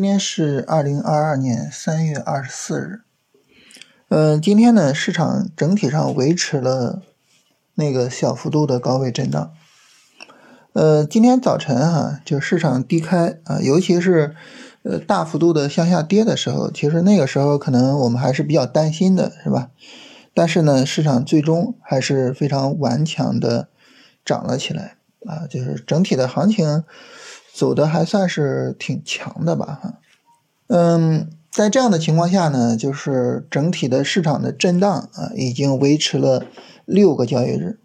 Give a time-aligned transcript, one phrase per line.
[0.00, 3.00] 今天是二零二二年三月二十四日。
[4.08, 7.02] 呃，今天呢，市场整体上维持了
[7.74, 9.52] 那个小幅度的高位震荡。
[10.72, 14.34] 呃，今天早晨哈，就市场低开啊，尤其是
[14.84, 19.68] 呃大幅度的向下跌的时候，其实那个时候可能我们还是比较担心的，是吧？
[20.32, 23.68] 但是呢，市场最终还是非常顽强的
[24.24, 26.84] 涨了起来啊，就是整体的行情。
[27.60, 29.98] 走的还算是挺强的吧，哈，
[30.68, 36.46] 嗯，在这样的情况下呢，就是整体的市场的震荡啊，已经维持了
[36.86, 37.78] 六个交易日，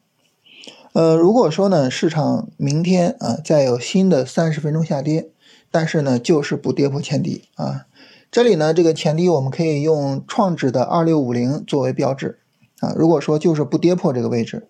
[0.94, 5.28] 呃，如果说呢，市场明天啊再有新的三十分钟下跌，
[5.70, 7.88] 但是呢，就是不跌破前低啊，
[8.32, 12.40] 这里呢，这个前低我们可以用创指的二六五零作为标志
[12.80, 14.70] 啊，如果说就是不跌破这个位置，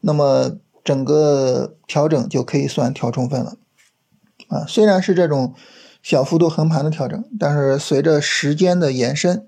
[0.00, 3.56] 那么整个调整就可以算调充分了。
[4.50, 5.54] 啊，虽然是这种
[6.02, 9.46] 小幅度横盘的调整，但是随着时间的延伸，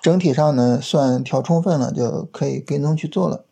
[0.00, 3.44] 整体上呢算调充分了，就可以跟踪去做了。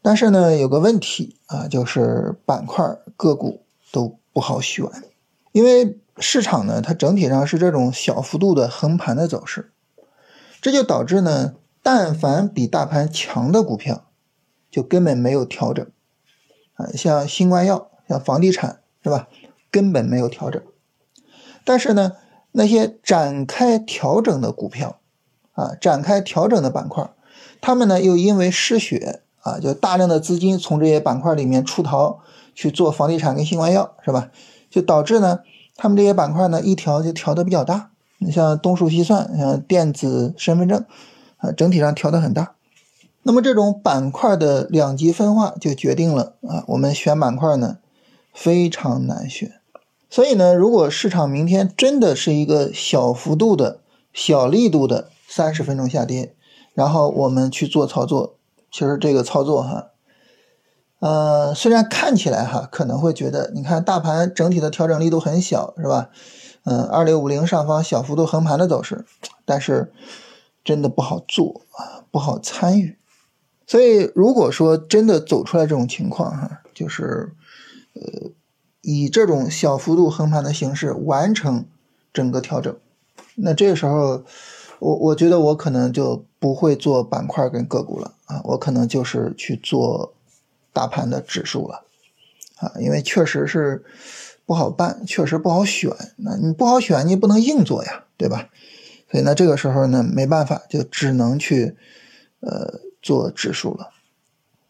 [0.00, 3.62] 但是呢，有个问题啊，就是板块个股
[3.92, 4.84] 都不好选，
[5.52, 9.70] 因为市场呢它整体上是这种小幅度的横盘的走势，
[10.60, 14.06] 这就导致呢，但凡比大盘强的股票，
[14.70, 15.86] 就根本没有调整
[16.74, 19.28] 啊，像新冠药、像房地产，是吧？
[19.72, 20.62] 根本没有调整，
[21.64, 22.12] 但是呢，
[22.52, 24.98] 那些展开调整的股票，
[25.54, 27.10] 啊，展开调整的板块，
[27.60, 32.20] 他们呢又因为失血啊，就大量的资金从这些板块里面出逃
[32.54, 34.30] 去做房地产跟新冠药，是吧？
[34.70, 35.40] 就导致呢，
[35.74, 37.90] 他们这些板块呢一调就调的比较大。
[38.18, 40.84] 你像东数西算，像电子身份证，
[41.38, 42.54] 啊，整体上调的很大。
[43.22, 47.78] 那么这种板块的两极分化就决定了啊，我们选板块呢
[48.32, 49.60] 非常难选。
[50.12, 53.80] 所以呢，如果市场明天真的是一个小幅度的
[54.12, 56.34] 小力度的三十分钟下跌，
[56.74, 58.36] 然后我们去做操作，
[58.70, 59.86] 其实这个操作哈，
[60.98, 66.10] 呃，虽然看起来哈可能会觉得，你看大盘整体的调整力度很小，是吧？
[66.64, 69.06] 嗯，二六五零上方小幅度横盘的走势，
[69.46, 69.94] 但是
[70.62, 72.98] 真的不好做啊，不好参与。
[73.66, 77.32] 所以如果说真的走出来这种情况哈，就是
[77.94, 78.30] 呃。
[78.82, 81.64] 以这种小幅度横盘的形式完成
[82.12, 82.76] 整个调整，
[83.36, 84.24] 那这个时候，
[84.78, 90.12] 我我觉得我可能就不会做板块跟个股了啊，我可能就是去做
[90.72, 91.84] 大盘的指数了
[92.56, 93.84] 啊，因为确实是
[94.44, 95.90] 不好办，确实不好选。
[96.16, 98.48] 那你不好选，你不能硬做呀，对吧？
[99.10, 101.76] 所以呢，这个时候呢，没办法，就只能去
[102.40, 103.91] 呃做指数了。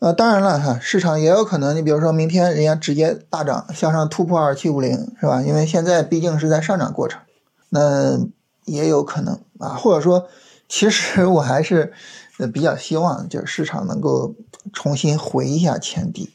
[0.02, 5.40] 呃，当然了哈，市场也有可能，你比如说明天人家直接大涨，向上突破二七五零，是吧？
[5.42, 7.20] 因为现在毕竟是在上涨过程，
[7.68, 8.18] 那
[8.64, 9.68] 也有可能啊。
[9.76, 10.26] 或者说，
[10.68, 11.92] 其实 我还是
[12.38, 14.34] 呃比较希望，就是市场能够
[14.72, 16.32] 重新回一下前低。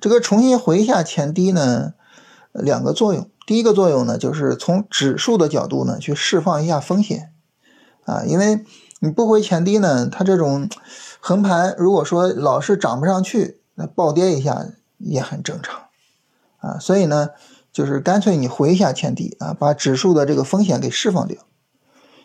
[0.00, 1.94] 这个重新回一下前低呢，
[2.52, 3.28] 两个作用。
[3.44, 7.32] 第一个作用呢，就是从指数的角度呢，去释放一下风险
[8.04, 8.64] 啊，因为
[9.00, 10.68] 你不回前低呢，它这种。
[11.28, 14.64] 横盘如果说老是涨不上去，那暴跌一下
[14.96, 15.82] 也很正常，
[16.56, 17.28] 啊，所以呢，
[17.70, 21.36] 就是干脆你回一下前低啊，把指数的这个风险给释放掉，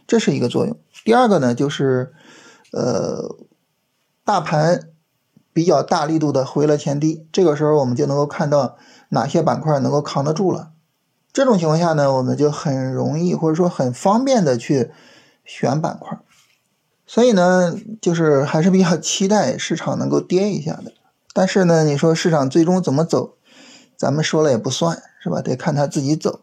[0.08, 0.78] 这是一个作用。
[1.04, 2.14] 第二个呢，就是
[2.72, 3.36] 呃，
[4.24, 4.88] 大盘
[5.52, 8.78] 比较大力度的回了前低，这个时候我们就能够看到
[9.10, 10.72] 哪些板块能够扛得住了。
[11.34, 14.92] 这种情况下呢，我们就很容易或者说很方便的去
[15.44, 16.18] 选板块。
[17.06, 20.94] 所以呢，就是还是比较期待市场能够跌一下的。
[21.34, 23.36] 但是呢，你说市场最终怎么走，
[23.98, 25.42] 咱们说了也不算是吧？
[25.42, 26.42] 得看它自己走。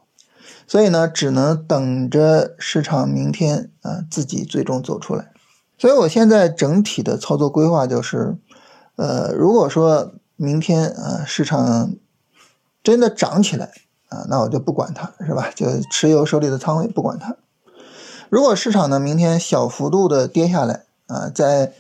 [0.67, 5.33] 所以呢，只能等着市场明天啊自己最终走出来。
[5.79, 8.37] 所以我现在整体的操作规划就是，
[8.97, 11.95] 呃，如果说明天啊市场
[12.85, 13.71] 真的涨起来
[14.09, 15.51] 啊，那我就不管它是吧？
[15.57, 17.37] 就持有手里的仓位不管它。
[18.31, 21.73] 如果市场呢明天小幅度的跌下来啊，在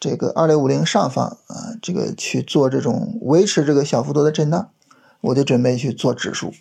[0.00, 4.70] 这个二六五零上方啊，这个去做这种维持这个小幅度的震荡，
[5.20, 6.54] 我就准备去做指数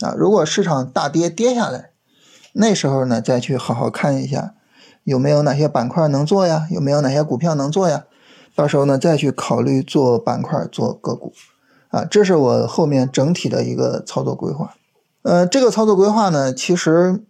[0.00, 0.14] 啊。
[0.14, 1.92] 如果市场大跌跌下来，
[2.52, 4.52] 那时候呢再去好好看一下
[5.04, 8.04] 有没有哪些板块能做呀，有没有哪些股票能做呀，
[8.54, 11.32] 到时候呢再去考虑做板块做个股
[11.88, 12.04] 啊。
[12.04, 14.74] 这是我后面整体的一个操作规划。
[15.22, 17.24] 呃，这个操作规划呢，其实。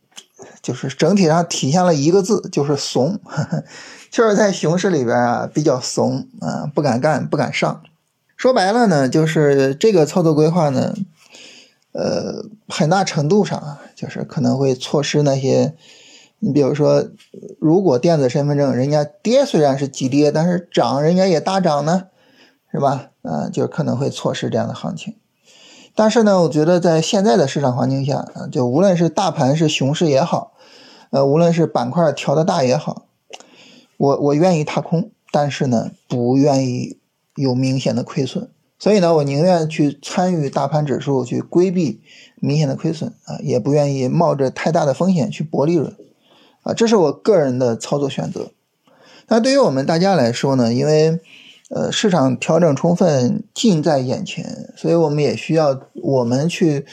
[0.62, 3.20] 就是整体上体现了一个字，就是怂，
[4.10, 7.82] 就是在熊市里边啊比较怂啊，不敢干，不敢上。
[8.36, 10.94] 说白了呢，就是这个操作规划呢，
[11.92, 15.74] 呃，很大程度上啊，就是可能会错失那些，
[16.40, 17.06] 你比如说，
[17.58, 22.08] 如果电子身份证人家跌虽然是急跌，但是涨人家也大涨呢，
[22.72, 23.10] 是吧？
[23.22, 25.16] 啊，就可能会错失这样的行情。
[25.94, 30.52] 但是呢，我觉得在现在的市场环境下，啊，就无论是大盘是熊市也好，
[31.10, 33.06] 呃，无论是板块调的大也好，
[33.96, 36.98] 我我愿意踏空，但是呢，不愿意
[37.36, 38.50] 有明显的亏损。
[38.76, 42.02] 所以呢，我宁愿去参与大盘指数，去规避
[42.40, 45.94] 明显的亏损啊，也不愿意冒着太大的风险去搏利润
[46.64, 48.50] 啊，这是我个人的操作选择。
[49.28, 51.20] 那对于我们大家来说呢，因为
[51.74, 56.86] 呃市场调整充分近在眼前，所以我们也需要我们去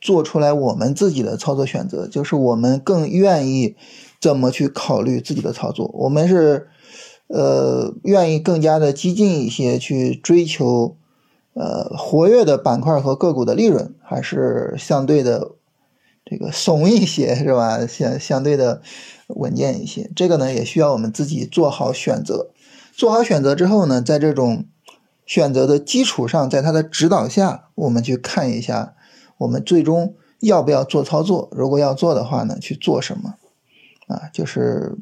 [0.00, 3.76] 做出来我们自己的操作选择，就是我们更愿意
[4.20, 6.66] 怎么去考虑自己的操作，我们是
[7.28, 10.96] 呃愿意更加的激进一些去追求。
[11.56, 15.52] 呃，活跃的板块和个股的利润还是相对的
[16.24, 17.86] 这个怂一些，是吧？
[17.86, 18.82] 相相对的
[19.28, 20.10] 稳健一些。
[20.16, 22.50] 这个呢，也需要我们自己做好选择。
[22.96, 24.64] 做好选择之后呢，在这种
[25.26, 28.94] 选择的基础上，在它的指导下，我们去看一下，
[29.38, 31.48] 我们最终要不要做操作。
[31.52, 33.34] 如果要做的话呢，去做什么？
[34.08, 34.96] 啊，就是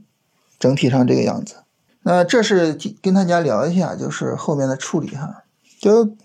[0.58, 1.56] 整体上这个样子。
[2.02, 5.44] 那这是跟大家聊一下，就是后面的处理哈，
[5.80, 6.16] 就。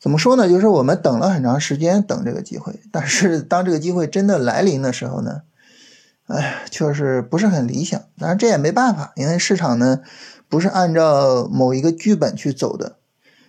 [0.00, 0.48] 怎么说呢？
[0.48, 5.42] 就是我们等了很长时间，等这个机会，但是当这个机会真的来临的时候呢，
[6.26, 8.02] 哎，确实不是很理想。
[8.18, 10.00] 当然这也没办法，因为市场呢
[10.50, 12.98] 不是按照某一个剧本去走的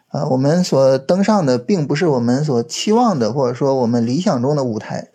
[0.07, 0.25] 啊。
[0.27, 5.09] 我们所登上的并不是我们所期望的，或者说我们理想中的舞台。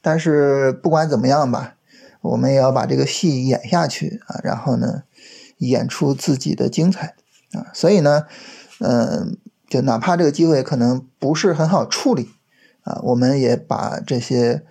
[0.00, 1.74] 但是不管怎么样吧，
[2.20, 5.02] 我们也要把这个戏演下去啊，然后呢，
[5.58, 7.16] 演出自己的精彩
[7.52, 7.66] 啊。
[7.74, 8.26] 所以呢，
[8.78, 9.38] 嗯。
[9.72, 12.28] 就哪怕这个机会可能不是很好处理，
[12.82, 14.66] 啊，我们也把这些，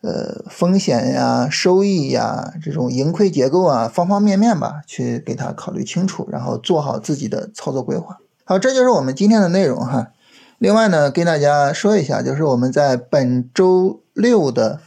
[0.00, 8.18] 呃，风险呀、收益呀、这种盈亏结构啊，方方面面吧，去给它考虑清楚，然后做好自己的操作规划。
[8.44, 10.12] 好，这就是我们今天的内容哈。
[10.58, 14.80] 另外呢，跟大家说一下，就是我们在本周六的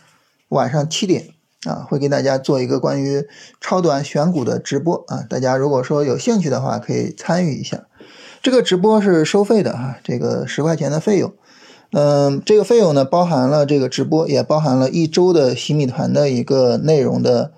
[0.48, 1.28] 晚上七点
[1.66, 3.28] 啊，会给大家做一个关于
[3.60, 5.26] 超短选股的直播啊。
[5.30, 7.84] 大家如果说有兴趣的话，可以参与一下。
[8.42, 11.34] 这个直播是收费的哈，这个十块钱的费用，
[11.94, 17.52] 嗯，这个费用呢包含了这个直播，也包含了一周的洗米团的一个内容的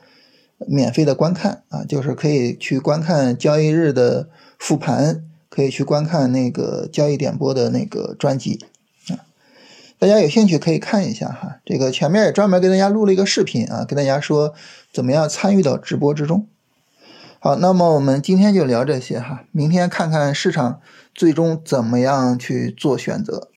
[0.66, 4.28] 免费的观看啊，就是可以去观看交易日的
[4.58, 8.66] 复盘，可以去观看那个交易点播的那个专辑
[9.10, 9.22] 啊，
[10.00, 14.56] 大家有兴趣可以看一下哈，这个前面也专门给大家录了一个视频啊，跟大家说
[14.92, 16.48] 怎么样参与到直播之中。
[17.40, 20.80] 好，那么我们今天就聊这些哈，明天看看市场
[21.14, 23.50] 最终怎么样去做选择。